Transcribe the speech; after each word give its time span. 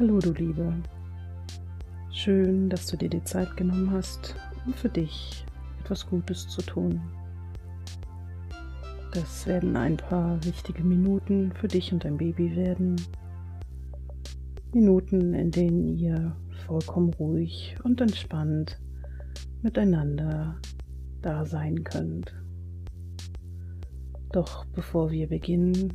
Hallo 0.00 0.18
du 0.18 0.32
Liebe. 0.32 0.72
Schön, 2.10 2.70
dass 2.70 2.86
du 2.86 2.96
dir 2.96 3.10
die 3.10 3.22
Zeit 3.22 3.54
genommen 3.58 3.90
hast, 3.90 4.34
um 4.64 4.72
für 4.72 4.88
dich 4.88 5.44
etwas 5.84 6.08
Gutes 6.08 6.48
zu 6.48 6.62
tun. 6.62 7.02
Das 9.12 9.46
werden 9.46 9.76
ein 9.76 9.98
paar 9.98 10.42
wichtige 10.42 10.82
Minuten 10.82 11.52
für 11.52 11.68
dich 11.68 11.92
und 11.92 12.02
dein 12.02 12.16
Baby 12.16 12.56
werden. 12.56 12.96
Minuten, 14.72 15.34
in 15.34 15.50
denen 15.50 15.98
ihr 15.98 16.34
vollkommen 16.66 17.12
ruhig 17.12 17.76
und 17.84 18.00
entspannt 18.00 18.80
miteinander 19.60 20.58
da 21.20 21.44
sein 21.44 21.84
könnt. 21.84 22.34
Doch 24.32 24.64
bevor 24.64 25.10
wir 25.10 25.28
beginnen, 25.28 25.92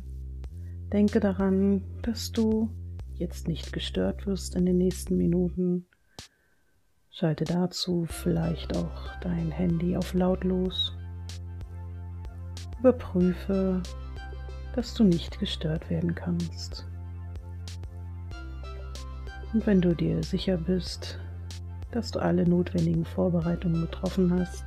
denke 0.92 1.18
daran, 1.18 1.82
dass 2.02 2.30
du 2.30 2.70
jetzt 3.18 3.48
nicht 3.48 3.72
gestört 3.72 4.26
wirst 4.26 4.54
in 4.54 4.66
den 4.66 4.78
nächsten 4.78 5.16
Minuten. 5.16 5.86
Schalte 7.10 7.44
dazu 7.44 8.04
vielleicht 8.06 8.76
auch 8.76 9.16
dein 9.20 9.50
Handy 9.50 9.96
auf 9.96 10.12
lautlos. 10.14 10.96
Überprüfe, 12.78 13.82
dass 14.74 14.94
du 14.94 15.04
nicht 15.04 15.38
gestört 15.38 15.88
werden 15.88 16.14
kannst. 16.14 16.86
Und 19.52 19.66
wenn 19.66 19.80
du 19.80 19.94
dir 19.94 20.22
sicher 20.22 20.58
bist, 20.58 21.18
dass 21.92 22.10
du 22.10 22.18
alle 22.18 22.46
notwendigen 22.46 23.06
Vorbereitungen 23.06 23.82
getroffen 23.82 24.38
hast, 24.38 24.64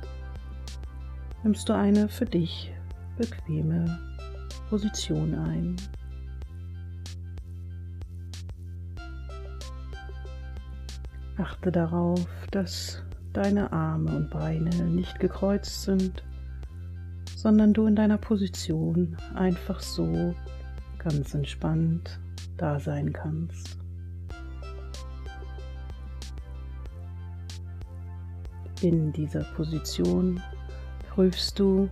nimmst 1.44 1.68
du 1.68 1.74
eine 1.74 2.08
für 2.08 2.26
dich 2.26 2.72
bequeme 3.16 4.00
Position 4.68 5.34
ein. 5.34 5.76
Achte 11.40 11.72
darauf, 11.72 12.26
dass 12.50 13.02
deine 13.32 13.72
Arme 13.72 14.14
und 14.14 14.30
Beine 14.30 14.70
nicht 14.84 15.18
gekreuzt 15.20 15.82
sind, 15.82 16.22
sondern 17.34 17.72
du 17.72 17.86
in 17.86 17.96
deiner 17.96 18.18
Position 18.18 19.16
einfach 19.34 19.80
so 19.80 20.34
ganz 20.98 21.32
entspannt 21.32 22.20
da 22.58 22.78
sein 22.78 23.12
kannst. 23.12 23.78
In 28.82 29.12
dieser 29.12 29.44
Position 29.54 30.42
prüfst 31.08 31.58
du, 31.58 31.88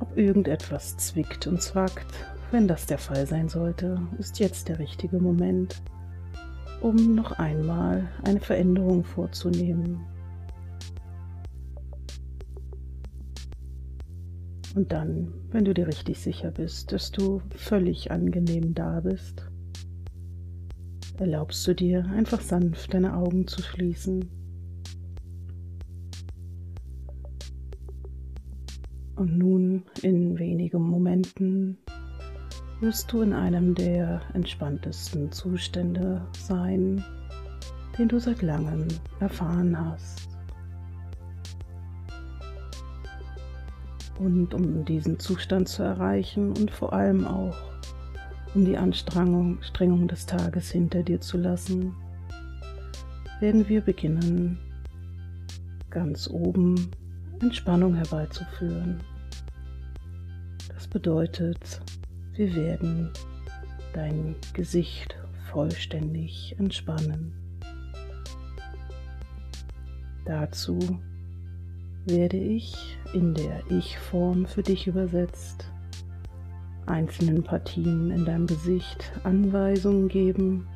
ob 0.00 0.16
irgendetwas 0.18 0.98
zwickt 0.98 1.46
und 1.46 1.62
zwackt. 1.62 2.06
Wenn 2.50 2.68
das 2.68 2.84
der 2.84 2.98
Fall 2.98 3.26
sein 3.26 3.48
sollte, 3.48 3.98
ist 4.18 4.38
jetzt 4.38 4.68
der 4.68 4.78
richtige 4.78 5.18
Moment, 5.18 5.80
um 6.82 7.14
noch 7.14 7.32
einmal 7.32 8.08
eine 8.24 8.40
Veränderung 8.40 9.04
vorzunehmen. 9.04 10.00
Und 14.74 14.90
dann, 14.90 15.32
wenn 15.50 15.64
du 15.64 15.74
dir 15.74 15.86
richtig 15.86 16.18
sicher 16.18 16.50
bist, 16.50 16.90
dass 16.92 17.12
du 17.12 17.40
völlig 17.54 18.10
angenehm 18.10 18.74
da 18.74 19.00
bist, 19.00 19.48
erlaubst 21.18 21.66
du 21.68 21.74
dir 21.74 22.04
einfach 22.06 22.40
sanft 22.40 22.92
deine 22.94 23.14
Augen 23.14 23.46
zu 23.46 23.62
schließen. 23.62 24.28
Und 29.14 29.38
nun 29.38 29.84
in 30.02 30.36
wenigen 30.38 30.82
Momenten 30.82 31.78
wirst 32.82 33.12
du 33.12 33.22
in 33.22 33.32
einem 33.32 33.76
der 33.76 34.20
entspanntesten 34.34 35.30
Zustände 35.30 36.20
sein, 36.36 37.04
den 37.96 38.08
du 38.08 38.18
seit 38.18 38.42
langem 38.42 38.88
erfahren 39.20 39.78
hast. 39.78 40.28
Und 44.18 44.52
um 44.52 44.84
diesen 44.84 45.20
Zustand 45.20 45.68
zu 45.68 45.84
erreichen 45.84 46.48
und 46.48 46.72
vor 46.72 46.92
allem 46.92 47.24
auch 47.24 47.56
um 48.54 48.64
die 48.64 48.76
Anstrengung, 48.76 49.60
des 50.08 50.26
Tages 50.26 50.72
hinter 50.72 51.04
dir 51.04 51.20
zu 51.20 51.38
lassen, 51.38 51.94
werden 53.38 53.68
wir 53.68 53.80
beginnen, 53.80 54.58
ganz 55.88 56.28
oben 56.28 56.90
Entspannung 57.40 57.94
herbeizuführen. 57.94 59.00
Das 60.68 60.88
bedeutet, 60.88 61.80
wir 62.34 62.54
werden 62.54 63.10
dein 63.92 64.34
Gesicht 64.54 65.16
vollständig 65.50 66.56
entspannen. 66.58 67.32
Dazu 70.24 70.78
werde 72.06 72.38
ich 72.38 72.96
in 73.12 73.34
der 73.34 73.62
Ich-Form 73.70 74.46
für 74.46 74.62
dich 74.62 74.86
übersetzt 74.86 75.72
einzelnen 76.86 77.42
Partien 77.42 78.10
in 78.10 78.24
deinem 78.24 78.46
Gesicht 78.46 79.12
Anweisungen 79.24 80.08
geben, 80.08 80.66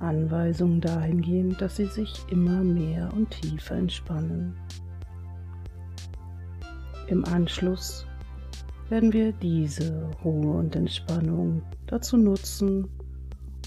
Anweisungen 0.00 0.80
dahingehend, 0.80 1.60
dass 1.60 1.76
sie 1.76 1.86
sich 1.86 2.12
immer 2.30 2.62
mehr 2.62 3.12
und 3.14 3.30
tiefer 3.30 3.76
entspannen. 3.76 4.56
Im 7.08 7.24
Anschluss 7.24 8.06
werden 8.90 9.12
wir 9.12 9.32
diese 9.32 10.10
Ruhe 10.24 10.56
und 10.56 10.74
Entspannung 10.74 11.62
dazu 11.86 12.16
nutzen, 12.16 12.88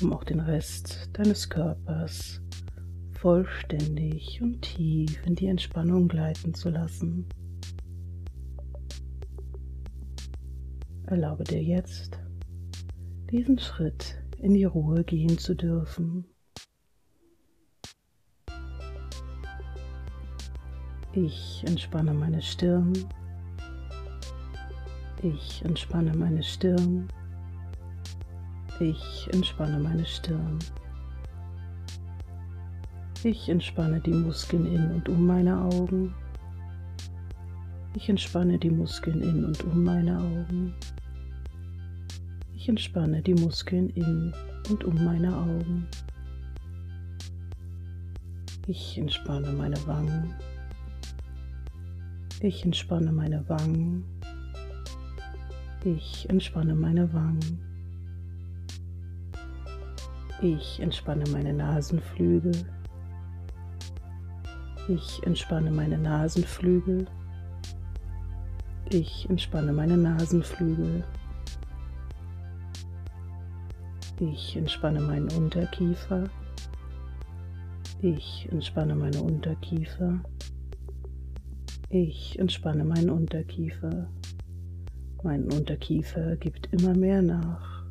um 0.01 0.13
auch 0.13 0.23
den 0.23 0.39
Rest 0.39 1.09
deines 1.13 1.47
Körpers 1.47 2.41
vollständig 3.11 4.41
und 4.41 4.63
tief 4.63 5.21
in 5.27 5.35
die 5.35 5.45
Entspannung 5.45 6.07
gleiten 6.07 6.55
zu 6.55 6.69
lassen. 6.69 7.27
Erlaube 11.05 11.43
dir 11.43 11.61
jetzt, 11.61 12.19
diesen 13.29 13.59
Schritt 13.59 14.17
in 14.39 14.55
die 14.55 14.63
Ruhe 14.63 15.03
gehen 15.03 15.37
zu 15.37 15.53
dürfen. 15.53 16.25
Ich 21.13 21.63
entspanne 21.67 22.13
meine 22.13 22.41
Stirn 22.41 22.93
ich 25.23 25.63
entspanne 25.63 26.15
meine 26.15 26.43
Stirn. 26.43 27.07
Ich 28.79 29.29
entspanne 29.31 29.79
meine 29.79 30.05
Stirn. 30.05 30.59
Ich 33.23 33.49
entspanne 33.49 33.99
die 33.99 34.13
Muskeln 34.13 34.65
in 34.65 34.91
und 34.91 35.07
um 35.09 35.27
meine 35.27 35.61
Augen. 35.61 36.13
Ich 37.95 38.09
entspanne 38.09 38.57
die 38.57 38.71
Muskeln 38.71 39.21
in 39.21 39.45
und 39.45 39.63
um 39.63 39.83
meine 39.83 40.17
Augen. 40.17 40.73
Ich 42.55 42.67
entspanne 42.67 43.21
die 43.21 43.35
Muskeln 43.35 43.89
in 43.89 44.33
und 44.69 44.83
um 44.83 45.03
meine 45.03 45.35
Augen. 45.35 45.87
Ich 48.65 48.97
entspanne 48.97 49.51
meine 49.51 49.77
Wangen. 49.85 50.33
Ich 52.41 52.63
entspanne 52.63 53.11
meine 53.11 53.47
Wangen. 53.49 54.20
Ich 55.83 56.29
entspanne 56.29 56.75
meine 56.75 57.11
Wangen. 57.11 57.59
Ich 60.39 60.79
entspanne 60.79 61.23
meine 61.31 61.53
Nasenflügel. 61.53 62.51
Ich 64.87 65.23
entspanne 65.25 65.71
meine 65.71 65.97
Nasenflügel. 65.97 67.07
Ich 68.91 69.27
entspanne 69.27 69.73
meine 69.73 69.97
Nasenflügel. 69.97 71.03
Ich 74.19 74.55
entspanne 74.55 75.01
meinen 75.01 75.31
Unterkiefer. 75.31 76.29
Ich 78.01 78.47
entspanne 78.51 78.93
meine 78.93 79.19
Unterkiefer. 79.23 80.19
Ich 81.89 82.37
entspanne 82.37 82.83
meinen 82.83 83.09
Unterkiefer. 83.09 84.07
Mein 85.23 85.51
Unterkiefer 85.51 86.35
gibt 86.35 86.73
immer 86.73 86.95
mehr 86.95 87.21
nach, 87.21 87.85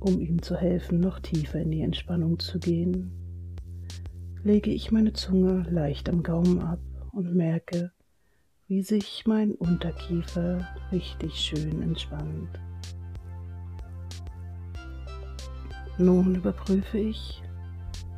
um 0.00 0.20
ihm 0.20 0.42
zu 0.42 0.56
helfen, 0.56 0.98
noch 0.98 1.20
tiefer 1.20 1.60
in 1.60 1.70
die 1.70 1.82
Entspannung 1.82 2.40
zu 2.40 2.58
gehen. 2.58 3.12
Lege 4.42 4.72
ich 4.72 4.90
meine 4.90 5.12
Zunge 5.12 5.64
leicht 5.70 6.08
am 6.08 6.24
Gaumen 6.24 6.58
ab 6.58 6.80
und 7.12 7.36
merke, 7.36 7.92
wie 8.66 8.82
sich 8.82 9.22
mein 9.24 9.52
Unterkiefer 9.52 10.66
richtig 10.90 11.34
schön 11.36 11.80
entspannt. 11.82 12.58
Nun 15.96 16.34
überprüfe 16.34 16.98
ich, 16.98 17.40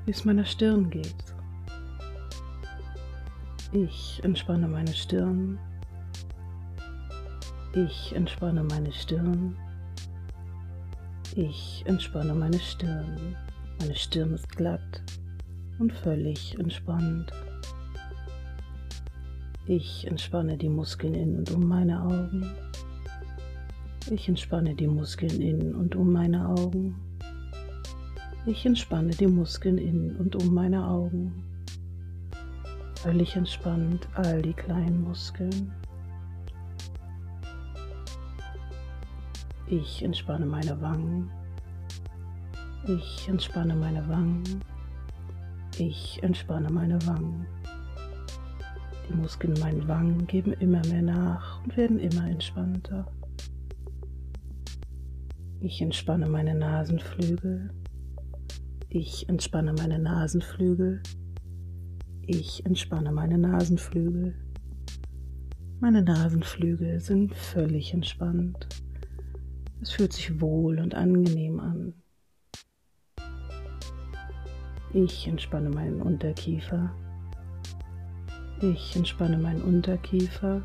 wie 0.06 0.12
es 0.12 0.24
meiner 0.24 0.46
Stirn 0.46 0.88
geht. 0.88 1.14
Ich 3.72 4.22
entspanne 4.24 4.66
meine 4.66 4.94
Stirn 4.94 5.58
ich 7.74 8.14
entspanne 8.14 8.64
meine 8.64 8.92
Stirn. 8.92 9.56
Ich 11.34 11.82
entspanne 11.86 12.34
meine 12.34 12.58
Stirn. 12.58 13.36
Meine 13.80 13.94
Stirn 13.94 14.34
ist 14.34 14.48
glatt 14.48 15.02
und 15.78 15.92
völlig 15.92 16.58
entspannt. 16.58 17.32
Ich 19.66 20.06
entspanne 20.06 20.56
die 20.56 20.68
Muskeln 20.68 21.14
in 21.14 21.36
und 21.36 21.50
um 21.50 21.66
meine 21.66 22.02
Augen. 22.02 22.50
Ich 24.10 24.28
entspanne 24.28 24.74
die 24.74 24.86
Muskeln 24.86 25.40
in 25.40 25.74
und 25.74 25.94
um 25.94 26.10
meine 26.10 26.48
Augen. 26.48 26.96
Ich 28.46 28.64
entspanne 28.64 29.10
die 29.10 29.26
Muskeln 29.26 29.76
in 29.76 30.16
und 30.16 30.34
um 30.36 30.54
meine 30.54 30.88
Augen. 30.88 31.44
Völlig 32.94 33.36
entspannt 33.36 34.08
all 34.14 34.40
die 34.40 34.54
kleinen 34.54 35.02
Muskeln. 35.02 35.70
Ich 39.70 40.02
entspanne 40.02 40.46
meine 40.46 40.80
Wangen. 40.80 41.30
Ich 42.86 43.28
entspanne 43.28 43.74
meine 43.76 44.08
Wangen. 44.08 44.42
Ich 45.76 46.22
entspanne 46.22 46.70
meine 46.70 46.98
Wangen. 47.06 47.46
Die 49.06 49.14
Muskeln 49.14 49.54
in 49.54 49.60
meinen 49.60 49.86
Wangen 49.86 50.26
geben 50.26 50.54
immer 50.54 50.80
mehr 50.86 51.02
nach 51.02 51.62
und 51.62 51.76
werden 51.76 51.98
immer 51.98 52.30
entspannter. 52.30 53.12
Ich 55.60 55.82
entspanne 55.82 56.26
meine 56.26 56.54
Nasenflügel. 56.54 57.70
Ich 58.88 59.28
entspanne 59.28 59.74
meine 59.74 59.98
Nasenflügel. 59.98 61.02
Ich 62.22 62.64
entspanne 62.64 63.12
meine 63.12 63.36
Nasenflügel. 63.36 64.34
Meine 65.80 66.00
Nasenflügel 66.00 67.00
sind 67.00 67.34
völlig 67.34 67.92
entspannt. 67.92 68.66
Es 69.80 69.92
fühlt 69.92 70.12
sich 70.12 70.40
wohl 70.40 70.80
und 70.80 70.94
angenehm 70.94 71.60
an. 71.60 71.94
Ich 74.92 75.28
entspanne 75.28 75.70
meinen 75.70 76.02
Unterkiefer. 76.02 76.90
Ich 78.60 78.96
entspanne 78.96 79.38
meinen 79.38 79.62
Unterkiefer. 79.62 80.62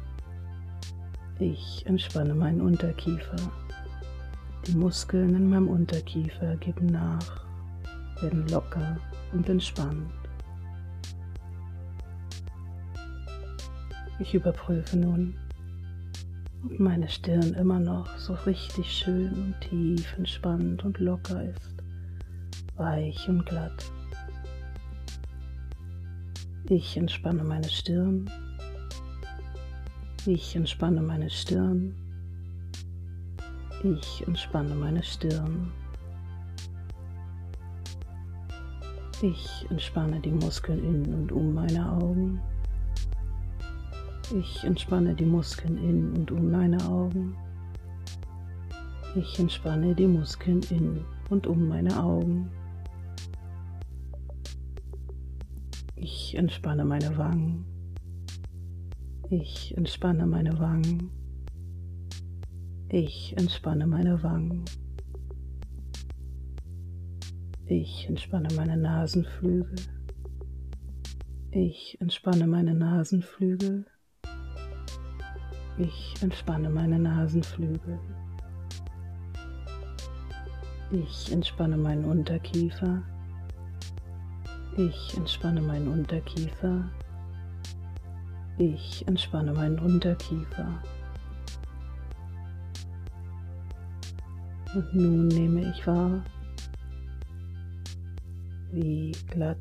Ich 1.40 1.86
entspanne 1.86 2.34
meinen 2.34 2.62
Unterkiefer. 2.62 3.36
Die 4.66 4.76
Muskeln 4.76 5.36
in 5.36 5.50
meinem 5.50 5.68
Unterkiefer 5.68 6.56
geben 6.56 6.86
nach, 6.86 7.46
werden 8.22 8.48
locker 8.48 8.98
und 9.34 9.48
entspannt. 9.50 10.10
Ich 14.20 14.34
überprüfe 14.34 14.96
nun, 14.98 15.36
ob 16.66 16.80
meine 16.80 17.10
Stirn 17.10 17.54
immer 17.54 17.80
noch 17.80 18.18
so 18.18 18.34
richtig 18.46 18.92
schön 18.92 19.32
und 19.34 19.62
tief 19.62 20.16
entspannt 20.18 20.84
und 20.84 21.00
locker 21.00 21.44
ist, 21.44 21.76
weich 22.78 23.28
und 23.28 23.46
glatt. 23.46 23.92
Ich 26.70 26.96
entspanne 26.96 27.44
meine 27.44 27.70
Stirn. 27.70 28.30
Ich 30.26 30.56
entspanne 30.56 31.02
meine 31.02 31.30
Stirn. 31.30 31.94
Ich 33.84 34.26
entspanne 34.26 34.74
meine 34.74 35.04
Stirn. 35.04 35.72
Ich 39.22 39.66
entspanne 39.70 40.22
die 40.22 40.32
Muskeln 40.32 40.84
in 40.84 41.14
und 41.14 41.32
um 41.32 41.54
meine 41.54 41.92
Augen. 41.92 42.42
Ich 44.36 44.64
entspanne 44.64 45.14
die 45.14 45.26
Muskeln 45.26 45.78
in 45.78 46.14
und 46.18 46.32
um 46.32 46.50
meine 46.50 46.84
Augen. 46.90 47.36
Ich 49.16 49.38
entspanne 49.38 49.94
die 49.94 50.08
Muskeln 50.08 50.60
in 50.72 51.06
und 51.30 51.46
um 51.46 51.68
meine 51.68 52.02
Augen. 52.02 52.50
Ich 55.96 56.36
entspanne 56.36 56.84
meine 56.84 57.16
Wangen. 57.16 57.64
Ich 59.30 59.78
entspanne 59.78 60.26
meine 60.26 60.58
Wangen. 60.58 61.12
Ich 62.90 63.36
entspanne 63.38 63.86
meine 63.86 64.24
Wangen. 64.24 64.66
Ich 67.68 68.08
entspanne 68.10 68.48
meine 68.56 68.78
Nasenflügel. 68.78 69.76
Ich 71.52 71.98
entspanne 72.02 72.48
meine 72.48 72.74
Nasenflügel. 72.74 73.86
Ich 75.78 76.22
entspanne 76.22 76.70
meine 76.70 77.00
Nasenflügel. 77.00 78.00
Ich 80.92 81.32
entspanne 81.32 81.78
meinen 81.78 82.06
Unterkiefer. 82.06 83.02
Ich 84.78 85.18
entspanne 85.18 85.62
meinen 85.62 85.88
Unterkiefer. 85.88 86.84
Ich 88.60 89.08
entspanne 89.08 89.52
meinen 89.52 89.80
Unterkiefer. 89.80 90.80
Und 94.76 94.94
nun 94.94 95.28
nehme 95.28 95.72
ich 95.72 95.88
wahr, 95.88 96.24
wie 98.72 99.12
glatt 99.32 99.58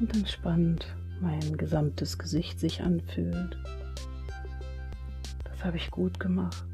und 0.00 0.14
entspannt 0.14 0.86
mein 1.20 1.56
gesamtes 1.56 2.18
Gesicht 2.18 2.58
sich 2.58 2.82
anfühlt. 2.82 3.56
Das 5.58 5.64
habe 5.64 5.76
ich 5.76 5.90
gut 5.90 6.20
gemacht. 6.20 6.64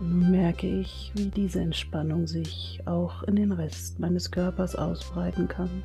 Nun 0.00 0.30
merke 0.30 0.66
ich, 0.66 1.12
wie 1.14 1.28
diese 1.28 1.60
Entspannung 1.60 2.26
sich 2.26 2.80
auch 2.86 3.24
in 3.24 3.36
den 3.36 3.52
Rest 3.52 4.00
meines 4.00 4.30
Körpers 4.30 4.74
ausbreiten 4.74 5.46
kann. 5.46 5.82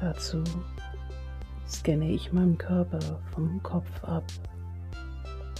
Dazu 0.00 0.42
scanne 1.68 2.10
ich 2.10 2.32
meinen 2.32 2.58
Körper 2.58 3.20
vom 3.30 3.62
Kopf 3.62 4.02
ab 4.02 4.24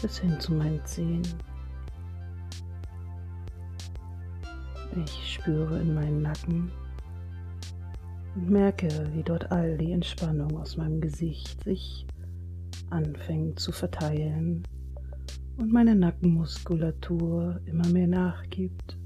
bis 0.03 0.19
hin 0.19 0.41
zu 0.41 0.53
meinen 0.53 0.85
Zehen. 0.85 1.23
Ich 4.97 5.35
spüre 5.35 5.79
in 5.79 5.95
meinen 5.95 6.23
Nacken 6.23 6.73
und 8.35 8.51
merke, 8.51 8.89
wie 9.13 9.23
dort 9.23 9.51
all 9.53 9.77
die 9.79 9.93
Entspannung 9.93 10.59
aus 10.59 10.77
meinem 10.77 11.01
Gesicht 11.01 11.63
sich 11.65 12.07
anfängt 12.91 13.59
zu 13.59 13.73
verteilen 13.73 14.63
und 15.57 15.73
meine 15.73 15.95
Nackenmuskulatur 15.95 17.61
immer 17.67 17.89
mehr 17.89 18.09
nachgibt, 18.09 18.99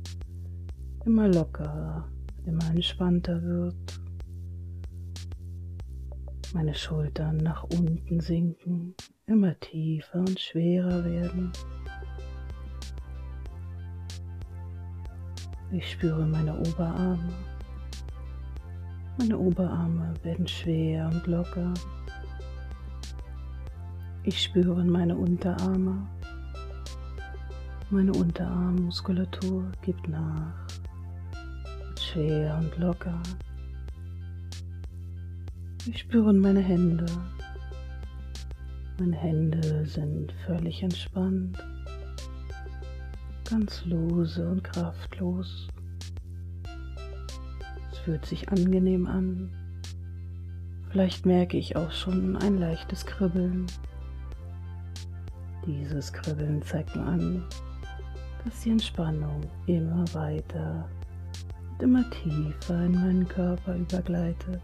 immer 1.04 1.28
lockerer, 1.28 2.08
immer 2.46 2.70
entspannter 2.70 3.42
wird 3.42 4.00
meine 6.54 6.74
Schultern 6.74 7.36
nach 7.38 7.64
unten 7.64 8.20
sinken, 8.20 8.94
immer 9.26 9.58
tiefer 9.60 10.20
und 10.20 10.40
schwerer 10.40 11.04
werden. 11.04 11.52
Ich 15.70 15.92
spüre 15.92 16.26
meine 16.26 16.58
Oberarme. 16.58 17.28
Meine 19.18 19.36
Oberarme 19.36 20.14
werden 20.22 20.46
schwer 20.46 21.10
und 21.12 21.26
locker. 21.26 21.74
Ich 24.22 24.40
spüre 24.40 24.84
meine 24.84 25.16
Unterarme. 25.16 26.06
Meine 27.90 28.12
Unterarmmuskulatur 28.12 29.72
gibt 29.82 30.08
nach. 30.08 30.54
Schwer 32.00 32.58
und 32.62 32.78
locker. 32.78 33.20
Ich 35.86 35.98
spüre 35.98 36.32
meine 36.32 36.60
Hände. 36.60 37.06
Meine 39.00 39.16
Hände 39.16 39.84
sind 39.84 40.32
völlig 40.46 40.82
entspannt, 40.82 41.58
ganz 43.48 43.84
lose 43.84 44.48
und 44.48 44.62
kraftlos. 44.62 45.68
Fühlt 48.08 48.24
sich 48.24 48.48
angenehm 48.48 49.06
an. 49.06 49.50
Vielleicht 50.88 51.26
merke 51.26 51.58
ich 51.58 51.76
auch 51.76 51.90
schon 51.92 52.38
ein 52.38 52.56
leichtes 52.56 53.04
Kribbeln. 53.04 53.66
Dieses 55.66 56.10
Kribbeln 56.14 56.62
zeigt 56.62 56.96
mir 56.96 57.02
an, 57.02 57.44
dass 58.46 58.62
die 58.62 58.70
Entspannung 58.70 59.42
immer 59.66 60.06
weiter 60.14 60.88
und 61.70 61.82
immer 61.82 62.02
tiefer 62.08 62.86
in 62.86 62.92
meinen 62.92 63.28
Körper 63.28 63.76
übergleitet. 63.76 64.62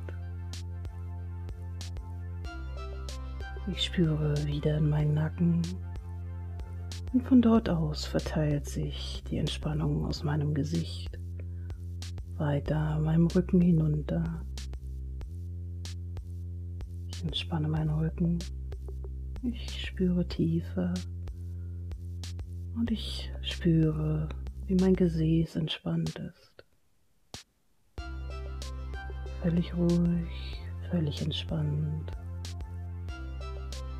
Ich 3.70 3.84
spüre 3.84 4.34
wieder 4.46 4.78
in 4.78 4.88
meinen 4.88 5.12
Nacken 5.12 5.60
und 7.12 7.22
von 7.24 7.42
dort 7.42 7.68
aus 7.68 8.06
verteilt 8.06 8.64
sich 8.66 9.22
die 9.28 9.36
Entspannung 9.36 10.06
aus 10.06 10.24
meinem 10.24 10.54
Gesicht 10.54 11.18
weiter 12.38 12.98
meinem 13.00 13.26
Rücken 13.26 13.60
hinunter. 13.60 14.44
Ich 17.08 17.22
entspanne 17.24 17.68
meinen 17.68 17.90
Rücken 17.90 18.38
Ich 19.42 19.86
spüre 19.86 20.26
Tiefe 20.26 20.94
und 22.76 22.90
ich 22.90 23.30
spüre, 23.42 24.28
wie 24.66 24.74
mein 24.74 24.94
Gesäß 24.94 25.56
entspannt 25.56 26.14
ist. 26.18 26.64
Völlig 29.42 29.76
ruhig, 29.76 30.60
völlig 30.90 31.20
entspannt. 31.22 32.10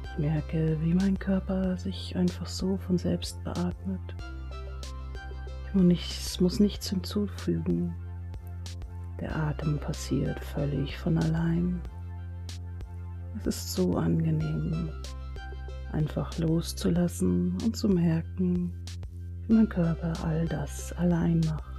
Ich 0.05 0.19
merke, 0.19 0.79
wie 0.81 0.95
mein 0.95 1.19
Körper 1.19 1.76
sich 1.76 2.17
einfach 2.17 2.47
so 2.47 2.79
von 2.79 2.97
selbst 2.97 3.43
beatmet. 3.45 4.14
Ich 5.75 6.41
muss 6.41 6.61
nichts 6.61 6.88
hinzufügen. 6.88 7.95
Der 9.21 9.35
Atem 9.35 9.78
passiert 9.78 10.38
völlig 10.42 10.97
von 10.99 11.18
allein. 11.18 11.80
Es 13.40 13.47
ist 13.47 13.75
so 13.75 13.97
angenehm, 13.97 14.90
einfach 15.92 16.37
loszulassen 16.38 17.56
und 17.64 17.76
zu 17.76 17.88
merken, 17.88 18.73
wie 19.47 19.54
mein 19.54 19.68
Körper 19.68 20.12
all 20.25 20.47
das 20.47 20.92
allein 20.94 21.40
macht. 21.40 21.75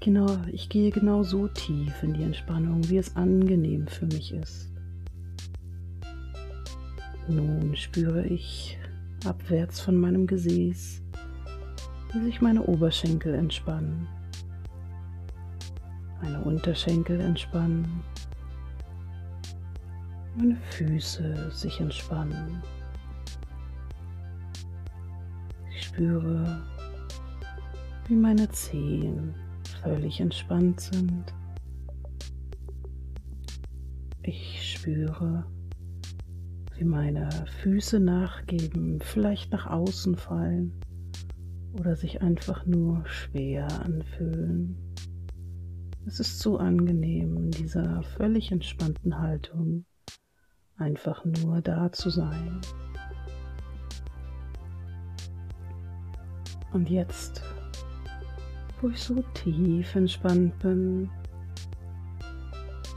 Genau, 0.00 0.36
ich 0.52 0.68
gehe 0.68 0.90
genau 0.90 1.22
so 1.22 1.48
tief 1.48 2.02
in 2.02 2.12
die 2.12 2.22
Entspannung, 2.24 2.88
wie 2.90 2.98
es 2.98 3.16
angenehm 3.16 3.86
für 3.86 4.06
mich 4.06 4.32
ist. 4.34 4.70
Nun 7.26 7.74
spüre 7.74 8.26
ich 8.26 8.76
abwärts 9.24 9.80
von 9.80 9.96
meinem 9.96 10.26
Gesäß, 10.26 11.00
wie 12.12 12.20
sich 12.20 12.42
meine 12.42 12.62
Oberschenkel 12.64 13.34
entspannen, 13.34 14.06
meine 16.24 16.40
Unterschenkel 16.40 17.20
entspannen 17.20 18.02
meine 20.36 20.56
Füße 20.70 21.50
sich 21.52 21.80
entspannen. 21.80 22.60
Ich 25.70 25.84
spüre, 25.84 26.60
wie 28.08 28.16
meine 28.16 28.48
Zehen 28.50 29.34
völlig 29.82 30.20
entspannt 30.20 30.80
sind. 30.80 31.32
Ich 34.22 34.72
spüre, 34.72 35.44
wie 36.76 36.84
meine 36.84 37.28
Füße 37.62 38.00
nachgeben, 38.00 39.00
vielleicht 39.00 39.52
nach 39.52 39.66
außen 39.66 40.16
fallen 40.16 40.72
oder 41.78 41.94
sich 41.94 42.22
einfach 42.22 42.66
nur 42.66 43.06
schwer 43.06 43.68
anfühlen. 43.84 44.93
Es 46.06 46.20
ist 46.20 46.38
so 46.38 46.58
angenehm 46.58 47.36
in 47.36 47.50
dieser 47.50 48.02
völlig 48.02 48.52
entspannten 48.52 49.18
Haltung 49.18 49.86
einfach 50.76 51.24
nur 51.24 51.62
da 51.62 51.90
zu 51.92 52.10
sein. 52.10 52.60
Und 56.72 56.90
jetzt, 56.90 57.42
wo 58.80 58.88
ich 58.88 59.00
so 59.02 59.22
tief 59.32 59.94
entspannt 59.94 60.58
bin, 60.58 61.08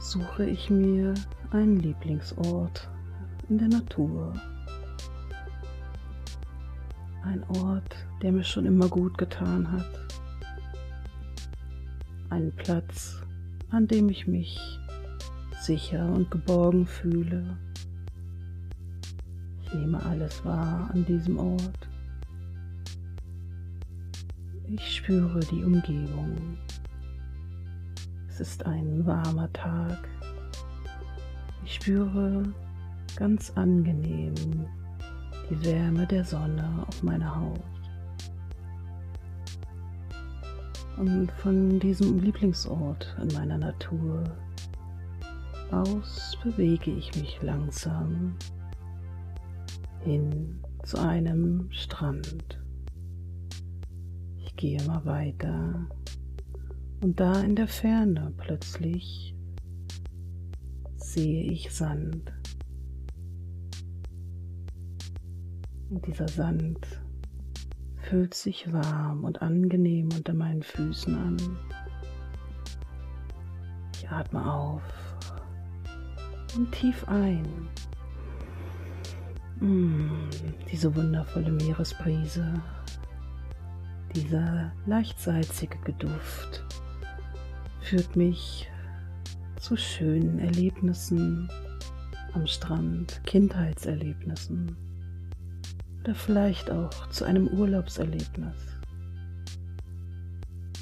suche 0.00 0.44
ich 0.44 0.68
mir 0.68 1.14
einen 1.50 1.78
Lieblingsort 1.78 2.90
in 3.48 3.56
der 3.56 3.68
Natur. 3.68 4.34
Ein 7.22 7.42
Ort, 7.62 7.96
der 8.20 8.32
mir 8.32 8.44
schon 8.44 8.66
immer 8.66 8.88
gut 8.88 9.16
getan 9.16 9.70
hat. 9.70 10.07
Ein 12.30 12.52
Platz, 12.56 13.22
an 13.70 13.86
dem 13.86 14.10
ich 14.10 14.26
mich 14.26 14.58
sicher 15.62 16.06
und 16.06 16.30
geborgen 16.30 16.86
fühle. 16.86 17.56
Ich 19.62 19.74
nehme 19.74 20.02
alles 20.02 20.44
wahr 20.44 20.90
an 20.92 21.04
diesem 21.06 21.38
Ort. 21.38 21.88
Ich 24.66 24.96
spüre 24.96 25.40
die 25.40 25.64
Umgebung. 25.64 26.58
Es 28.28 28.40
ist 28.40 28.66
ein 28.66 29.06
warmer 29.06 29.50
Tag. 29.54 30.06
Ich 31.64 31.74
spüre 31.74 32.42
ganz 33.16 33.50
angenehm 33.56 34.34
die 35.48 35.64
Wärme 35.64 36.06
der 36.06 36.24
Sonne 36.24 36.84
auf 36.86 37.02
meiner 37.02 37.34
Haut. 37.34 37.77
Und 40.98 41.30
von 41.30 41.78
diesem 41.78 42.18
Lieblingsort 42.18 43.16
in 43.22 43.28
meiner 43.32 43.56
Natur 43.56 44.24
aus 45.70 46.36
bewege 46.42 46.90
ich 46.90 47.14
mich 47.14 47.40
langsam 47.40 48.34
hin 50.04 50.60
zu 50.82 50.98
einem 50.98 51.68
Strand. 51.70 52.60
Ich 54.38 54.56
gehe 54.56 54.82
mal 54.88 55.04
weiter 55.04 55.86
und 57.00 57.20
da 57.20 57.42
in 57.42 57.54
der 57.54 57.68
Ferne 57.68 58.32
plötzlich 58.36 59.36
sehe 60.96 61.44
ich 61.44 61.70
Sand. 61.72 62.32
Und 65.90 66.04
dieser 66.06 66.28
Sand 66.28 67.00
fühlt 68.08 68.32
sich 68.32 68.72
warm 68.72 69.24
und 69.24 69.42
angenehm 69.42 70.08
unter 70.16 70.32
meinen 70.32 70.62
Füßen 70.62 71.14
an. 71.14 71.36
Ich 73.92 74.08
atme 74.08 74.50
auf 74.50 74.82
und 76.56 76.72
tief 76.72 77.06
ein. 77.06 77.46
Mm, 79.60 80.30
diese 80.72 80.94
wundervolle 80.94 81.52
Meeresbrise, 81.52 82.54
dieser 84.14 84.72
leicht 84.86 85.20
salzige 85.20 85.78
Geduft 85.80 86.64
führt 87.82 88.16
mich 88.16 88.70
zu 89.60 89.76
schönen 89.76 90.38
Erlebnissen 90.38 91.50
am 92.32 92.46
Strand, 92.46 93.20
Kindheitserlebnissen 93.26 94.87
oder 96.02 96.14
vielleicht 96.14 96.70
auch 96.70 97.08
zu 97.10 97.24
einem 97.24 97.48
Urlaubserlebnis. 97.48 98.56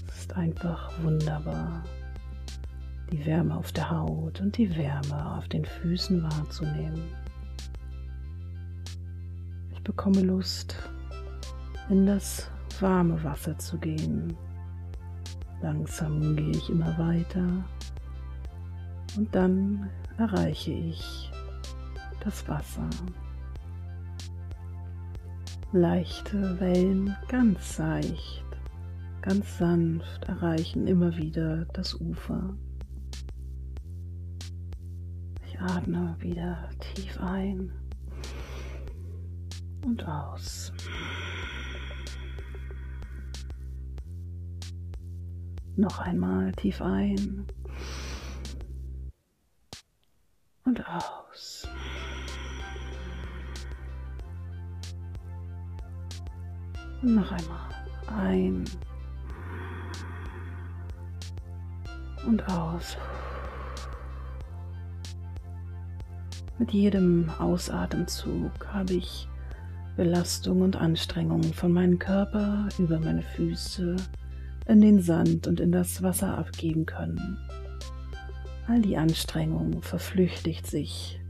Es 0.09 0.21
ist 0.21 0.37
einfach 0.37 0.91
wunderbar, 1.03 1.83
die 3.13 3.25
Wärme 3.25 3.57
auf 3.57 3.73
der 3.73 3.91
Haut 3.91 4.41
und 4.41 4.57
die 4.57 4.77
Wärme 4.77 5.37
auf 5.37 5.49
den 5.49 5.65
Füßen 5.65 6.23
wahrzunehmen 6.23 7.03
bekomme 9.87 10.21
Lust, 10.23 10.75
in 11.89 12.07
das 12.07 12.51
warme 12.81 13.23
Wasser 13.23 13.57
zu 13.57 13.79
gehen. 13.79 14.37
Langsam 15.63 16.35
gehe 16.35 16.51
ich 16.51 16.69
immer 16.69 16.99
weiter 16.99 17.65
und 19.17 19.33
dann 19.33 19.89
erreiche 20.19 20.73
ich 20.73 21.31
das 22.21 22.47
Wasser. 22.49 22.89
Leichte 25.73 26.61
Wellen, 26.61 27.17
ganz 27.27 27.77
seicht, 27.77 28.45
ganz 29.21 29.59
sanft 29.59 30.25
erreichen 30.25 30.87
immer 30.87 31.17
wieder 31.17 31.65
das 31.73 32.01
Ufer. 32.01 32.57
Ich 35.45 35.61
atme 35.61 36.15
wieder 36.21 36.71
tief 36.95 37.21
ein 37.21 37.73
und 39.85 40.07
aus. 40.07 40.73
Noch 45.75 45.99
einmal 45.99 46.53
tief 46.53 46.81
ein 46.81 47.45
und 50.65 50.89
aus. 50.89 51.26
Noch 57.15 57.33
einmal 57.33 57.69
ein 58.19 58.65
und 62.27 62.47
aus. 62.49 62.97
Mit 66.59 66.73
jedem 66.73 67.31
Ausatemzug 67.39 68.67
habe 68.69 68.95
ich 68.95 69.29
Belastung 69.97 70.63
und 70.63 70.77
Anstrengung 70.77 71.43
von 71.43 71.73
meinem 71.73 71.99
Körper 71.99 72.69
über 72.79 72.99
meine 72.99 73.23
Füße 73.23 73.97
in 74.67 74.81
den 74.81 75.01
Sand 75.01 75.47
und 75.47 75.61
in 75.61 75.73
das 75.73 76.03
Wasser 76.03 76.37
abgeben 76.37 76.87
können. 76.87 77.39
All 78.67 78.81
die 78.81 78.97
Anstrengung 78.97 79.83
verflüchtigt 79.83 80.67
sich 80.67 81.21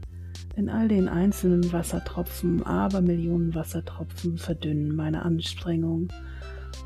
in 0.57 0.69
all 0.69 0.87
den 0.87 1.07
einzelnen 1.07 1.71
Wassertropfen, 1.71 2.65
aber 2.65 2.99
Millionen 2.99 3.53
Wassertropfen 3.53 4.39
verdünnen 4.39 4.95
meine 4.95 5.21
Anstrengung 5.21 6.07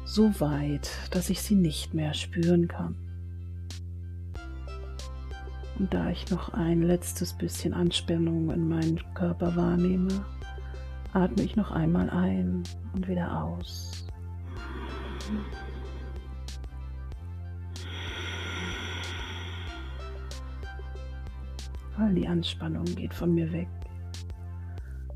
so 0.04 0.40
weit, 0.42 0.92
dass 1.12 1.30
ich 1.30 1.42
sie 1.42 1.56
nicht 1.56 1.94
mehr 1.94 2.13
spüren 2.13 2.68
kann. 2.68 2.96
Und 5.80 5.94
da 5.94 6.10
ich 6.10 6.30
noch 6.30 6.50
ein 6.54 6.82
letztes 6.82 7.34
bisschen 7.34 7.74
Anspannung 7.74 8.51
in 8.51 8.68
meinen 8.68 9.01
Körper 9.13 9.56
wahrnehme, 9.56 10.25
atme 11.13 11.42
ich 11.42 11.56
noch 11.56 11.72
einmal 11.72 12.10
ein 12.10 12.63
und 12.94 13.08
wieder 13.08 13.42
aus. 13.42 14.06
All 22.01 22.15
die 22.15 22.27
Anspannung 22.27 22.86
geht 22.86 23.13
von 23.13 23.31
mir 23.36 23.51
weg. 23.51 23.67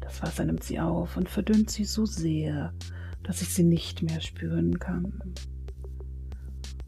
Das 0.02 0.22
Wasser 0.22 0.46
nimmt 0.46 0.64
sie 0.64 0.80
auf 0.80 1.18
und 1.18 1.28
verdünnt 1.28 1.72
sie 1.72 1.84
so 1.84 2.06
sehr, 2.06 2.74
dass 3.24 3.42
ich 3.42 3.56
sie 3.56 3.64
nicht 3.64 4.04
mehr 4.04 4.22
spüren 4.22 4.78
kann. 4.78 5.20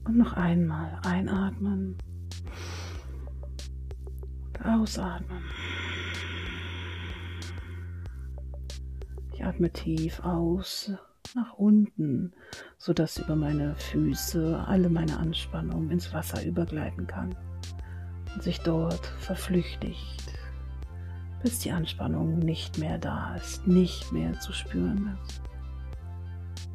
Und 0.05 0.17
noch 0.17 0.33
einmal 0.33 0.99
einatmen 1.03 1.97
und 4.45 4.65
ausatmen. 4.65 5.41
Ich 9.33 9.43
atme 9.43 9.71
tief 9.71 10.19
aus 10.19 10.91
nach 11.33 11.53
unten, 11.53 12.33
sodass 12.77 13.17
über 13.17 13.35
meine 13.35 13.75
Füße 13.75 14.63
alle 14.67 14.89
meine 14.89 15.17
Anspannung 15.17 15.89
ins 15.89 16.13
Wasser 16.13 16.45
übergleiten 16.45 17.07
kann 17.07 17.35
und 18.37 18.43
sich 18.43 18.59
dort 18.59 19.03
verflüchtigt, 19.17 20.31
bis 21.41 21.57
die 21.57 21.71
Anspannung 21.71 22.37
nicht 22.37 22.77
mehr 22.77 22.99
da 22.99 23.33
ist, 23.33 23.65
nicht 23.65 24.11
mehr 24.11 24.39
zu 24.39 24.53
spüren 24.53 25.17
ist. 25.23 25.41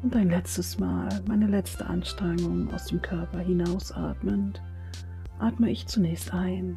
Und 0.01 0.13
ein 0.13 0.27
letztes 0.27 0.77
Mal, 0.77 1.07
meine 1.25 1.47
letzte 1.47 1.85
Anstrengung 1.85 2.69
aus 2.73 2.87
dem 2.87 3.01
Körper 3.01 3.39
hinausatmend, 3.39 4.61
atme 5.39 5.71
ich 5.71 5.87
zunächst 5.87 6.33
ein, 6.33 6.75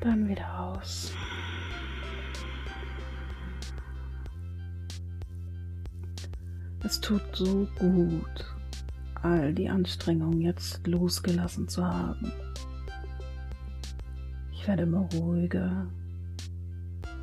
dann 0.00 0.26
wieder 0.26 0.58
aus. 0.58 1.12
Es 6.82 7.00
tut 7.00 7.22
so 7.32 7.68
gut, 7.78 8.47
all 9.22 9.52
die 9.52 9.68
Anstrengung 9.68 10.40
jetzt 10.40 10.86
losgelassen 10.86 11.68
zu 11.68 11.84
haben. 11.84 12.32
Ich 14.52 14.66
werde 14.66 14.84
immer 14.84 15.08
ruhiger, 15.14 15.86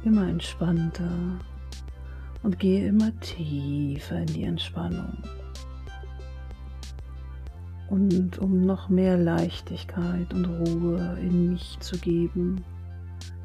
immer 0.04 0.28
entspannter 0.28 1.40
und 2.44 2.60
gehe 2.60 2.88
immer 2.88 3.18
tiefer 3.20 4.20
in 4.20 4.28
die 4.28 4.44
Entspannung. 4.44 5.18
Und 7.90 8.40
um 8.40 8.66
noch 8.66 8.90
mehr 8.90 9.18
Leichtigkeit 9.18 10.34
und 10.34 10.46
Ruhe 10.46 11.18
in 11.22 11.52
mich 11.52 11.78
zu 11.80 11.98
geben, 11.98 12.64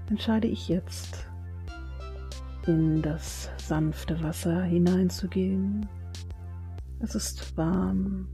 entscheide 0.09 0.49
ich 0.49 0.69
jetzt, 0.69 1.27
in 2.67 3.03
das 3.03 3.51
sanfte 3.59 4.23
Wasser 4.23 4.63
hineinzugehen 4.63 5.89
es 7.03 7.15
ist 7.15 7.57
warm, 7.57 8.29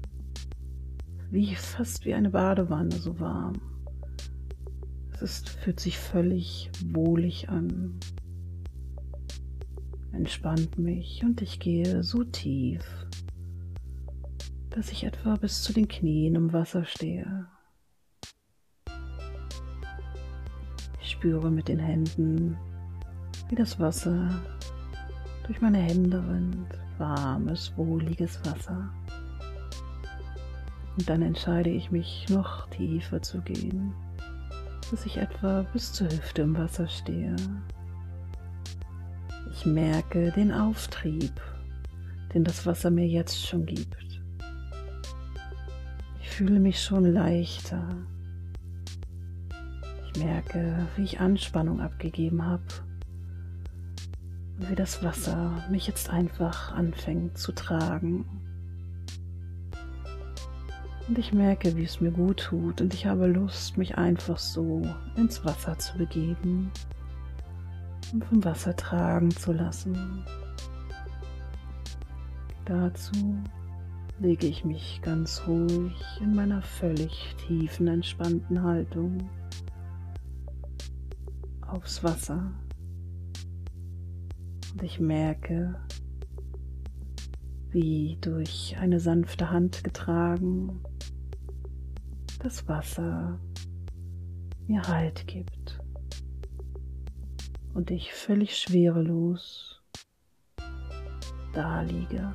wie 1.30 1.54
fast 1.54 2.04
wie 2.04 2.14
eine 2.14 2.30
Badewanne 2.30 2.92
so 2.92 3.18
warm. 3.20 3.54
Es 5.12 5.22
ist, 5.22 5.48
fühlt 5.48 5.80
sich 5.80 5.98
völlig 5.98 6.70
wohlig 6.84 7.48
an, 7.48 7.98
entspannt 10.12 10.78
mich 10.78 11.22
und 11.24 11.40
ich 11.42 11.58
gehe 11.58 12.02
so 12.02 12.22
tief, 12.24 12.84
dass 14.70 14.92
ich 14.92 15.04
etwa 15.04 15.36
bis 15.36 15.62
zu 15.62 15.72
den 15.72 15.88
Knien 15.88 16.34
im 16.34 16.52
Wasser 16.52 16.84
stehe. 16.84 17.46
Ich 21.00 21.10
spüre 21.10 21.50
mit 21.50 21.68
den 21.68 21.78
Händen, 21.78 22.56
wie 23.48 23.54
das 23.54 23.80
Wasser 23.80 24.28
durch 25.46 25.60
meine 25.60 25.78
Hände 25.78 26.18
rinnt 26.28 26.86
warmes, 26.98 27.72
wohliges 27.76 28.40
Wasser. 28.44 28.90
Und 30.96 31.08
dann 31.08 31.22
entscheide 31.22 31.70
ich 31.70 31.90
mich, 31.90 32.26
noch 32.28 32.68
tiefer 32.70 33.20
zu 33.20 33.40
gehen, 33.40 33.94
bis 34.90 35.04
ich 35.04 35.18
etwa 35.18 35.62
bis 35.72 35.92
zur 35.92 36.08
Hüfte 36.08 36.42
im 36.42 36.56
Wasser 36.56 36.88
stehe. 36.88 37.36
Ich 39.52 39.66
merke 39.66 40.32
den 40.32 40.52
Auftrieb, 40.52 41.40
den 42.34 42.44
das 42.44 42.66
Wasser 42.66 42.90
mir 42.90 43.06
jetzt 43.06 43.46
schon 43.46 43.66
gibt. 43.66 44.20
Ich 46.20 46.28
fühle 46.30 46.60
mich 46.60 46.82
schon 46.82 47.04
leichter. 47.04 47.88
Ich 50.12 50.22
merke, 50.22 50.86
wie 50.96 51.04
ich 51.04 51.20
Anspannung 51.20 51.80
abgegeben 51.80 52.44
habe 52.44 52.62
wie 54.58 54.74
das 54.74 55.02
Wasser 55.02 55.64
mich 55.70 55.86
jetzt 55.86 56.10
einfach 56.10 56.72
anfängt 56.72 57.38
zu 57.38 57.52
tragen. 57.52 58.24
Und 61.08 61.18
ich 61.18 61.32
merke, 61.32 61.76
wie 61.76 61.84
es 61.84 62.00
mir 62.00 62.10
gut 62.10 62.40
tut 62.40 62.80
und 62.80 62.92
ich 62.92 63.06
habe 63.06 63.26
Lust, 63.28 63.78
mich 63.78 63.96
einfach 63.96 64.38
so 64.38 64.82
ins 65.16 65.44
Wasser 65.44 65.78
zu 65.78 65.96
begeben 65.98 66.70
und 68.12 68.24
vom 68.24 68.44
Wasser 68.44 68.74
tragen 68.74 69.30
zu 69.30 69.52
lassen. 69.52 70.24
Dazu 72.64 73.36
lege 74.18 74.48
ich 74.48 74.64
mich 74.64 75.00
ganz 75.02 75.42
ruhig 75.46 75.94
in 76.20 76.34
meiner 76.34 76.62
völlig 76.62 77.36
tiefen, 77.46 77.86
entspannten 77.86 78.62
Haltung 78.62 79.30
aufs 81.60 82.02
Wasser. 82.02 82.50
Und 84.72 84.82
ich 84.82 84.98
merke, 84.98 85.76
wie 87.70 88.18
durch 88.20 88.76
eine 88.80 88.98
sanfte 88.98 89.50
Hand 89.50 89.84
getragen 89.84 90.80
das 92.38 92.66
Wasser 92.68 93.38
mir 94.66 94.82
Halt 94.82 95.26
gibt 95.26 95.80
und 97.74 97.90
ich 97.90 98.12
völlig 98.12 98.56
schwerelos 98.56 99.82
da 101.52 101.80
liege 101.82 102.34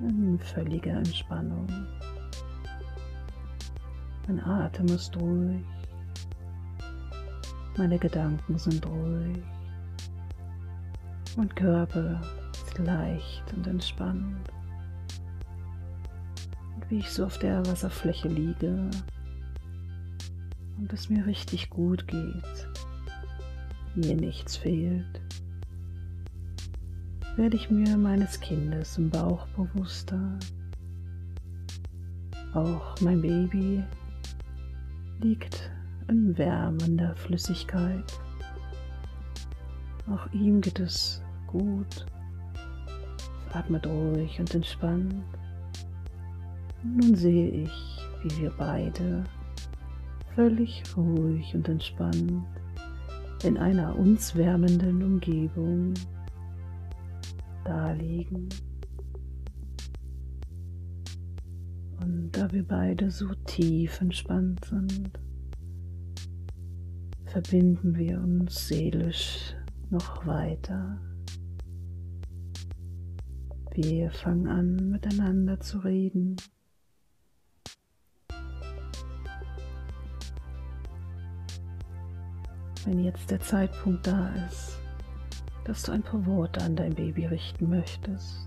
in 0.00 0.38
völliger 0.38 0.98
Entspannung. 0.98 1.66
Mein 4.26 4.40
Atem 4.40 4.86
ist 4.86 5.16
ruhig, 5.16 5.64
meine 7.78 7.98
Gedanken 7.98 8.58
sind 8.58 8.84
ruhig. 8.86 9.42
Mein 11.36 11.54
Körper 11.54 12.20
ist 12.52 12.78
leicht 12.78 13.44
und 13.54 13.66
entspannt. 13.66 14.50
Und 16.76 16.90
wie 16.90 16.98
ich 16.98 17.10
so 17.10 17.24
auf 17.24 17.38
der 17.38 17.66
Wasserfläche 17.66 18.28
liege 18.28 18.88
und 20.78 20.92
es 20.92 21.10
mir 21.10 21.26
richtig 21.26 21.70
gut 21.70 22.06
geht, 22.06 22.68
mir 23.96 24.14
nichts 24.14 24.56
fehlt, 24.56 25.20
werde 27.36 27.56
ich 27.56 27.70
mir 27.70 27.96
meines 27.96 28.40
Kindes 28.40 28.96
im 28.98 29.10
Bauch 29.10 29.46
bewusster. 29.48 30.38
Auch 32.54 33.00
mein 33.00 33.20
Baby 33.20 33.82
liegt 35.20 35.70
in 36.08 36.36
wärmender 36.38 37.16
Flüssigkeit. 37.16 38.12
Auch 40.08 40.32
ihm 40.32 40.60
geht 40.60 40.78
es 40.78 41.22
gut. 41.46 42.06
atmet 43.52 43.86
ruhig 43.86 44.38
und 44.38 44.54
entspannt. 44.54 45.24
Nun 46.82 47.14
sehe 47.14 47.48
ich, 47.48 47.98
wie 48.22 48.42
wir 48.42 48.52
beide 48.56 49.24
völlig 50.34 50.82
ruhig 50.96 51.54
und 51.54 51.68
entspannt 51.68 52.44
in 53.44 53.56
einer 53.56 53.98
uns 53.98 54.34
wärmenden 54.36 55.02
Umgebung 55.02 55.94
da 57.64 57.92
liegen. 57.92 58.48
Und 62.00 62.30
da 62.32 62.52
wir 62.52 62.66
beide 62.66 63.10
so 63.10 63.28
tief 63.46 64.00
entspannt 64.00 64.64
sind, 64.66 65.10
verbinden 67.24 67.96
wir 67.96 68.20
uns 68.20 68.68
seelisch 68.68 69.54
noch 69.90 70.26
weiter. 70.26 71.00
Wir 73.72 74.10
fangen 74.10 74.46
an 74.46 74.90
miteinander 74.90 75.60
zu 75.60 75.78
reden. 75.78 76.36
Wenn 82.86 83.02
jetzt 83.02 83.32
der 83.32 83.40
Zeitpunkt 83.40 84.06
da 84.06 84.28
ist, 84.48 84.78
dass 85.64 85.82
du 85.82 85.90
ein 85.90 86.04
paar 86.04 86.24
Worte 86.24 86.62
an 86.62 86.76
dein 86.76 86.94
Baby 86.94 87.26
richten 87.26 87.68
möchtest, 87.68 88.46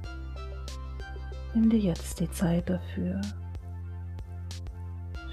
nimm 1.53 1.69
dir 1.69 1.79
jetzt 1.79 2.21
die 2.21 2.31
Zeit 2.31 2.69
dafür. 2.69 3.19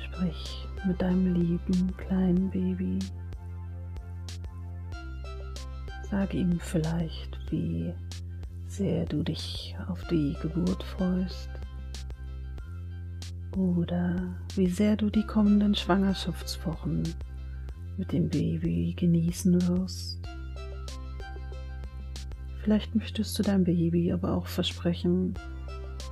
Sprich 0.05 0.67
mit 0.85 1.01
deinem 1.01 1.35
lieben 1.35 1.97
kleinen 1.97 2.51
Baby. 2.51 2.99
Sag 6.11 6.35
ihm 6.35 6.59
vielleicht, 6.59 7.39
wie 7.53 7.95
sehr 8.67 9.05
du 9.05 9.23
dich 9.23 9.77
auf 9.87 10.03
die 10.09 10.37
Geburt 10.43 10.83
freust 10.83 11.49
oder 13.57 14.17
wie 14.57 14.69
sehr 14.69 14.97
du 14.97 15.11
die 15.11 15.25
kommenden 15.25 15.77
Schwangerschaftswochen 15.77 17.05
mit 17.97 18.13
dem 18.13 18.29
Baby 18.29 18.95
genießen 18.97 19.61
wirst. 19.69 20.21
Vielleicht 22.63 22.95
möchtest 22.95 23.39
du 23.39 23.43
deinem 23.43 23.65
Baby 23.65 24.13
aber 24.13 24.33
auch 24.35 24.47
versprechen, 24.47 25.35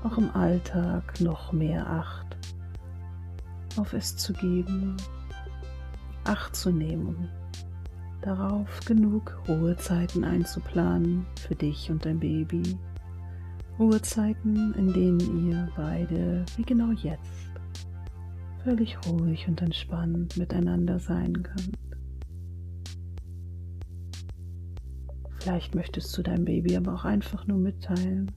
auch 0.05 0.19
im 0.19 0.31
Alltag 0.31 1.21
noch 1.21 1.53
mehr 1.53 1.87
Acht 1.89 2.37
auf 3.77 3.93
es 3.93 4.17
zu 4.17 4.33
geben, 4.33 4.97
Acht 6.25 6.57
zu 6.57 6.71
nehmen, 6.71 7.29
darauf 8.23 8.81
genug 8.87 9.37
Ruhezeiten 9.49 10.25
einzuplanen 10.25 11.27
für 11.47 11.55
dich 11.55 11.91
und 11.91 12.07
dein 12.07 12.19
Baby. 12.19 12.79
Ruhezeiten, 13.79 14.73
in 14.75 14.93
denen 14.93 15.49
ihr 15.51 15.69
beide, 15.77 16.47
wie 16.57 16.63
genau 16.63 16.93
jetzt, 16.93 17.51
völlig 18.65 18.97
ruhig 19.07 19.47
und 19.47 19.61
entspannt 19.61 20.39
miteinander 20.39 20.99
sein 20.99 21.43
könnt. 21.43 21.79
Vielleicht 25.39 25.75
möchtest 25.75 26.17
du 26.17 26.23
deinem 26.23 26.47
Baby 26.47 26.75
aber 26.79 26.95
auch 26.95 27.05
einfach 27.05 27.47
nur 27.47 27.59
mitteilen, 27.59 28.33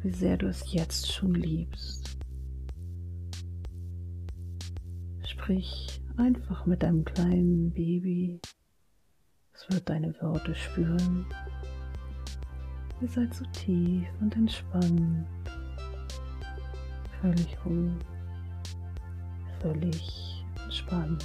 wie 0.00 0.10
sehr 0.10 0.36
du 0.36 0.48
es 0.48 0.72
jetzt 0.72 1.12
schon 1.12 1.34
liebst. 1.34 2.18
Sprich 5.24 6.02
einfach 6.16 6.66
mit 6.66 6.82
deinem 6.82 7.04
kleinen 7.04 7.70
Baby. 7.70 8.40
Es 9.52 9.70
wird 9.70 9.88
deine 9.88 10.12
Worte 10.20 10.52
spüren. 10.56 11.26
Ihr 13.00 13.08
seid 13.08 13.32
so 13.32 13.44
tief 13.52 14.08
und 14.20 14.34
entspannt, 14.34 15.26
völlig 17.20 17.56
ruhig, 17.64 17.92
völlig 19.60 20.44
entspannt. 20.64 21.24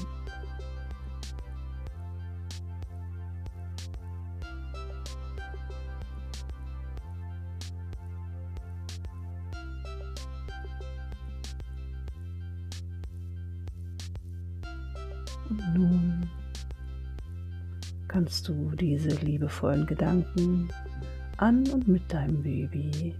Und 15.50 15.74
nun 15.76 16.30
kannst 18.08 18.48
du 18.48 18.72
diese 18.76 19.10
liebevollen 19.10 19.86
Gedanken 19.86 20.70
an 21.38 21.68
und 21.70 21.88
mit 21.88 22.12
deinem 22.12 22.42
Baby 22.42 23.14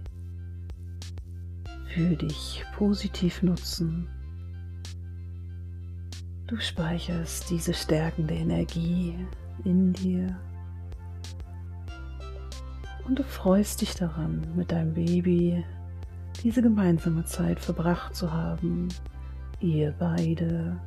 für 1.94 2.16
dich 2.16 2.64
positiv 2.74 3.42
nutzen. 3.42 4.08
Du 6.46 6.56
speicherst 6.58 7.50
diese 7.50 7.74
stärkende 7.74 8.34
Energie 8.34 9.18
in 9.64 9.92
dir. 9.92 10.38
Und 13.04 13.18
du 13.18 13.24
freust 13.24 13.80
dich 13.80 13.94
daran, 13.94 14.46
mit 14.54 14.70
deinem 14.70 14.94
Baby 14.94 15.64
diese 16.44 16.62
gemeinsame 16.62 17.24
Zeit 17.24 17.58
verbracht 17.58 18.14
zu 18.14 18.32
haben, 18.32 18.88
ihr 19.60 19.92
beide 19.98 20.80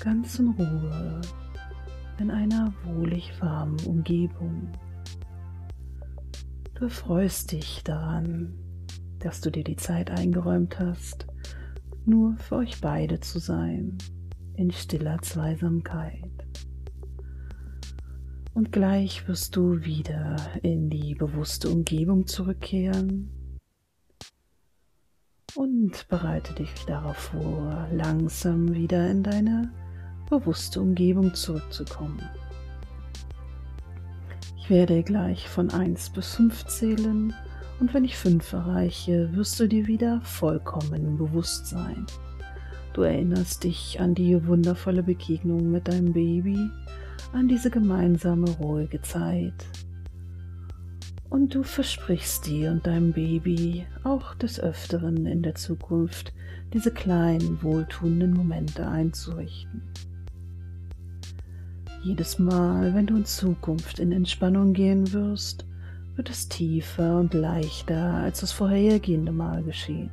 ganz 0.00 0.38
in 0.38 0.48
Ruhe 0.50 1.20
in 2.18 2.30
einer 2.30 2.72
wohlig 2.84 3.32
warmen 3.40 3.78
Umgebung. 3.84 4.72
Du 6.74 6.88
freust 6.88 7.52
dich 7.52 7.84
daran, 7.84 8.54
dass 9.18 9.42
du 9.42 9.50
dir 9.50 9.64
die 9.64 9.76
Zeit 9.76 10.10
eingeräumt 10.10 10.78
hast, 10.78 11.26
nur 12.06 12.36
für 12.38 12.56
euch 12.56 12.80
beide 12.80 13.20
zu 13.20 13.38
sein, 13.38 13.98
in 14.56 14.70
stiller 14.70 15.20
Zweisamkeit. 15.22 16.30
Und 18.54 18.72
gleich 18.72 19.28
wirst 19.28 19.54
du 19.54 19.84
wieder 19.84 20.36
in 20.62 20.88
die 20.88 21.14
bewusste 21.14 21.68
Umgebung 21.68 22.26
zurückkehren 22.26 23.30
und 25.54 26.08
bereite 26.08 26.54
dich 26.54 26.72
darauf 26.86 27.16
vor, 27.16 27.86
langsam 27.92 28.72
wieder 28.72 29.10
in 29.10 29.22
deine 29.22 29.72
bewusste 30.28 30.80
Umgebung 30.80 31.34
zurückzukommen. 31.34 32.22
Ich 34.58 34.70
werde 34.70 35.02
gleich 35.02 35.48
von 35.48 35.70
1 35.70 36.10
bis 36.10 36.34
5 36.34 36.66
zählen 36.66 37.34
und 37.78 37.94
wenn 37.94 38.04
ich 38.04 38.16
5 38.16 38.52
erreiche, 38.52 39.32
wirst 39.34 39.60
du 39.60 39.68
dir 39.68 39.86
wieder 39.86 40.20
vollkommen 40.22 41.16
bewusst 41.16 41.66
sein. 41.66 42.06
Du 42.96 43.02
erinnerst 43.02 43.64
dich 43.64 44.00
an 44.00 44.14
die 44.14 44.46
wundervolle 44.46 45.02
Begegnung 45.02 45.70
mit 45.70 45.86
deinem 45.86 46.14
Baby, 46.14 46.56
an 47.34 47.46
diese 47.46 47.68
gemeinsame 47.68 48.48
ruhige 48.52 49.02
Zeit. 49.02 49.66
Und 51.28 51.54
du 51.54 51.62
versprichst 51.62 52.46
dir 52.46 52.70
und 52.70 52.86
deinem 52.86 53.12
Baby 53.12 53.86
auch 54.02 54.34
des 54.36 54.58
Öfteren 54.58 55.26
in 55.26 55.42
der 55.42 55.56
Zukunft 55.56 56.32
diese 56.72 56.90
kleinen 56.90 57.62
wohltuenden 57.62 58.32
Momente 58.32 58.88
einzurichten. 58.88 59.82
Jedes 62.02 62.38
Mal, 62.38 62.94
wenn 62.94 63.06
du 63.06 63.16
in 63.18 63.26
Zukunft 63.26 63.98
in 63.98 64.10
Entspannung 64.10 64.72
gehen 64.72 65.12
wirst, 65.12 65.66
wird 66.14 66.30
es 66.30 66.48
tiefer 66.48 67.20
und 67.20 67.34
leichter 67.34 68.14
als 68.14 68.40
das 68.40 68.52
vorhergehende 68.52 69.32
Mal 69.32 69.62
geschehen. 69.64 70.08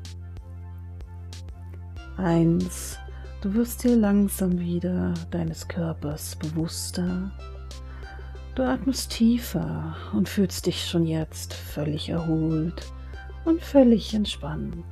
Eins, 2.17 2.97
du 3.41 3.54
wirst 3.54 3.84
dir 3.84 3.95
langsam 3.95 4.60
wieder 4.60 5.13
deines 5.32 5.67
Körpers 5.67 6.36
bewusster. 6.36 7.32
Du 8.56 8.63
atmest 8.63 9.12
tiefer 9.12 9.95
und 10.13 10.30
fühlst 10.30 10.67
dich 10.67 10.86
schon 10.86 11.06
jetzt 11.06 11.54
völlig 11.54 12.10
erholt 12.10 12.91
und 13.45 13.62
völlig 13.62 14.13
entspannt. 14.13 14.86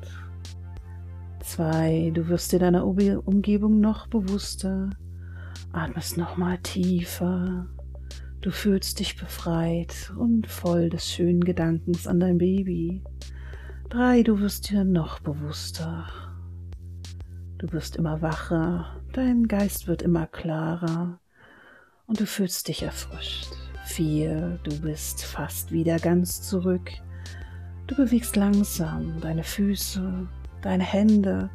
Zwei, 1.41 2.11
du 2.13 2.27
wirst 2.27 2.51
dir 2.51 2.59
deiner 2.59 2.85
Umgebung 2.85 3.79
noch 3.79 4.07
bewusster 4.07 4.89
Atmest 5.73 6.17
nochmal 6.17 6.57
tiefer. 6.57 7.67
Du 8.41 8.51
fühlst 8.51 8.99
dich 8.99 9.15
befreit 9.15 10.11
und 10.17 10.47
voll 10.47 10.89
des 10.89 11.07
schönen 11.07 11.41
Gedankens 11.43 12.07
an 12.07 12.19
dein 12.19 12.37
Baby. 12.39 13.03
Drei, 13.89 14.23
du 14.23 14.39
wirst 14.39 14.69
dir 14.69 14.83
noch 14.83 15.19
bewusster. 15.19 16.07
Du 17.61 17.71
wirst 17.73 17.95
immer 17.95 18.23
wacher, 18.23 18.99
dein 19.13 19.47
Geist 19.47 19.87
wird 19.87 20.01
immer 20.01 20.25
klarer 20.25 21.19
und 22.07 22.19
du 22.19 22.25
fühlst 22.25 22.67
dich 22.67 22.81
erfrischt. 22.81 23.49
Vier, 23.85 24.57
du 24.63 24.81
bist 24.81 25.23
fast 25.23 25.71
wieder 25.71 25.99
ganz 25.99 26.41
zurück. 26.41 26.89
Du 27.85 27.95
bewegst 27.95 28.35
langsam 28.35 29.21
deine 29.21 29.43
Füße, 29.43 30.27
deine 30.63 30.83
Hände, 30.83 31.51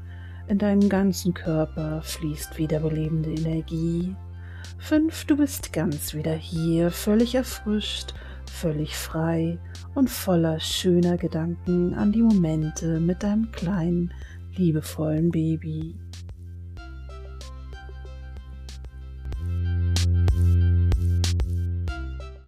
in 0.47 0.59
deinen 0.59 0.89
ganzen 0.89 1.35
Körper 1.35 2.03
fließt 2.03 2.57
wiederbelebende 2.57 3.31
Energie. 3.31 4.15
Fünf, 4.79 5.25
du 5.25 5.37
bist 5.37 5.73
ganz 5.73 6.15
wieder 6.15 6.35
hier, 6.35 6.93
völlig 6.93 7.35
erfrischt, 7.35 8.15
völlig 8.49 8.97
frei 8.97 9.59
und 9.97 10.09
voller 10.09 10.61
schöner 10.61 11.17
Gedanken 11.17 11.95
an 11.95 12.13
die 12.13 12.23
Momente 12.23 13.01
mit 13.01 13.25
deinem 13.25 13.51
kleinen, 13.51 14.13
liebevollen 14.59 15.31
Baby. 15.31 15.95